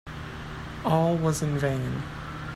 All 0.83 1.15
was 1.15 1.43
in 1.43 1.59
vain. 1.59 2.01